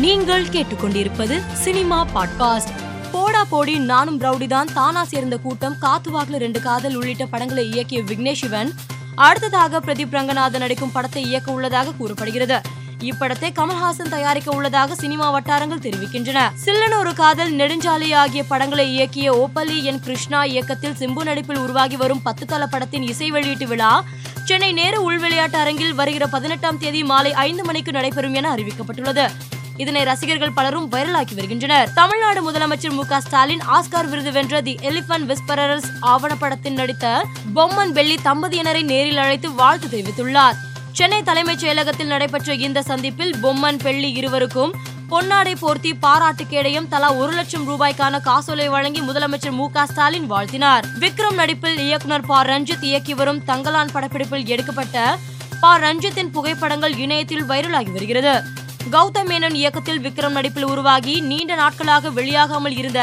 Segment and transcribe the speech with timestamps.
[0.00, 2.72] நீங்கள் கேட்டுக்கொண்டிருப்பது cinema podcast.
[3.12, 8.40] போடா போடி நானும் ரவுடி தான் தானா சேர்ந்த கூட்டம் காத்துவாக்குல ரெண்டு காதல் உள்ளிட்ட படங்களை இயக்கிய விக்னேஷ்
[8.42, 8.72] சிவன்.
[9.14, 12.60] அடுத்ததாக பிரதீப் ரங்கநாதன் நடிக்கும் படத்தை இயக்க உள்ளதாக கூறப்படுகிறது.
[13.00, 16.50] இப்படத்தை கமல்ஹாசன் தயாரிக்க உள்ளதாக சினிமா வட்டாரங்கள் தெரிவிக்கின்றன.
[16.54, 22.22] சில்லன் ஒரு காதல் நெடுஞ்சாலை ஆகிய படங்களை இயக்கிய ஓப்பல்லி என் கிருஷ்ணா இயக்கத்தில் சிம்பு நடிப்பில் உருவாகி வரும்
[22.22, 24.04] பத்து தள படத்தின் இசை வெளியீட்டு விழா
[24.44, 29.28] சென்னை நேரு உள் விளையாட்டு அரங்கில் வருகிற பதினெட்டாம் தேதி மாலை ஐந்து மணிக்கு நடைபெறும் என அறிவிக்கப்பட்டுள்ளது.
[29.76, 31.92] இதனை ரசிகர்கள் பலரும் வைரலாக்கி வருகின்றனர்.
[31.92, 38.82] தமிழ்நாடு முதலமைச்சர் மு ஸ்டாலின் ஆஸ்கார் விருது வென்ற தி எலிபன் விஸ்பரர்ஸ் ஆவணப்படத்தில் நடித்த பொம்மன் வெள்ளி தம்பதியினரை
[38.82, 40.56] நேரில் அழைத்து வாழ்த்து தெரிவித்துள்ளார்.
[40.92, 44.74] சென்னை தலைமைச் செயலகத்தில் நடைபெற்ற இந்த சந்திப்பில் பொம்மன் பெள்ளி இருவருக்கும்
[45.10, 50.84] பொன்னாடை போர்த்தி பாராட்டு கேடயம் தலா ஒரு லட்சம் ரூபாய்க்கான காசோலை வழங்கி முதலமைச்சர் மு ஸ்டாலின் வாழ்த்தினார்.
[51.00, 52.42] விக்ரம் நடிப்பில் இயக்குனர் ப.
[52.42, 55.18] ரஞ்சித் இயக்கி வரும் தங்கலான் படப்பிடிப்பில் எடுக்கப்பட்ட
[55.60, 55.78] ப.
[55.78, 58.64] ரஞ்சித்தின் புகைப்படங்கள் இணையத்தில் வைரலாகி வருகிறது.
[58.94, 63.00] கௌதம் மேனன் இயக்கத்தில் விக்ரம் நடிப்பில் உருவாகி நீண்ட நாட்களாக வெளியாகாமல் இருந்த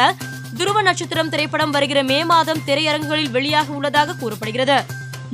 [0.57, 4.77] துருவ நட்சத்திரம் திரைப்படம் வருகிற மே மாதம் திரையரங்குகளில் வெளியாக உள்ளதாக கூறப்படுகிறது.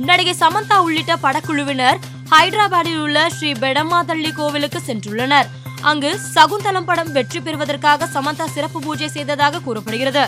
[0.08, 1.98] நடிகை சமந்தா உள்ளிட்ட படக்குழுவினர்
[2.30, 5.48] ஹைதராபாத்தில் உள்ள ஸ்ரீ பெடமாதள்ளி கோவிலுக்கு சென்றுள்ளனர்.
[5.82, 10.24] அங்கு சகுந்தலம் படம் வெற்றி பெறுவதற்காக சமந்தா சிறப்பு பூஜை செய்ததாக கூறப்படுகிறது.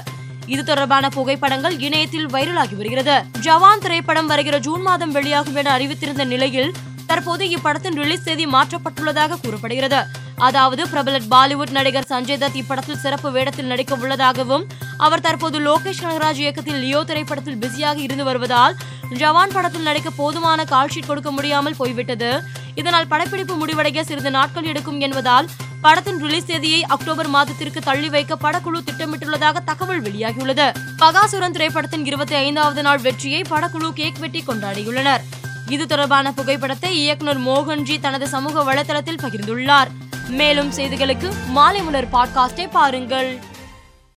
[0.47, 3.17] இது தொடர்பான புகைப்படங்கள் இணையத்தில் வைரலாகி வருகிறது.
[3.41, 6.73] ஜவான் திரைப்படம் வருகிற ஜூன் மாதம் வெளியாகும் என அறிவித்திருந்த நிலையில்
[7.13, 10.03] தற்போது இப்படத்தின் ரிலீஸ் தேதி மாற்றப்பட்டுள்ளதாக கூறப்படுகிறது.
[10.47, 14.65] அதாவது பிரபல பாலிவுட் நடிகர் சஞ்சய் தத் இப்படத்தில் சிறப்பு வேடத்தில் நடிக்க உள்ளதாகவும்
[15.05, 18.75] அவர் தற்போது லோகேஷ் கனகராஜ் இயக்கத்தில் லியோ திரைப்படத்தில் பிஸியாக இருந்து வருவதால்
[19.21, 22.31] ஜவான் படத்தில் நடிக்க போதுமான கால்ஷீட் கொடுக்க முடியாமல் போய்விட்டது.
[22.75, 25.49] இதனால் படப்பிடிப்பு முடிவடைய சிறிது நாட்கள் எடுக்கும் என்பதால்
[25.85, 30.69] படத்தின் ரிலீஸ் தேதியை அக்டோபர் மாதத்திற்கு தள்ளி வைக்க படக்குழு திட்டமிட்டுள்ளதாக தகவல் வெளியாகியுள்ளது.
[31.03, 35.25] பகாசுரன் திரைப்படத்தின் இருபத்தி ஐந்தாவது நாள் வெற்றியை படக்குழு கேக் வெட்டி கொண்டாடியுள்ளனர்.
[35.67, 39.91] இது தொடர்பான புகைப்படத்தை இயக்குனர் மோகன்ஜி தனது சமூக வலைதளத்தில் பகிர்ந்துள்ளார்.
[40.29, 43.41] மேலும் செய்திகளுக்கு மாலை மலர் பாட்காஸ்டை பாருங்கள்.